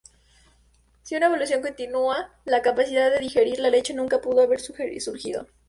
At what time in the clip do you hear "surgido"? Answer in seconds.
4.59-5.45